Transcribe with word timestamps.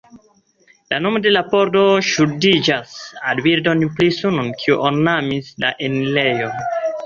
La 0.93 0.97
nomo 1.05 1.21
de 1.25 1.33
la 1.33 1.43
pordo 1.51 1.83
ŝuldiĝas 2.13 2.95
al 3.33 3.43
bildo 3.49 3.77
pri 4.03 4.11
suno 4.19 4.49
kiu 4.65 4.81
ornamis 4.91 5.55
la 5.67 5.75
enirejon. 5.93 6.69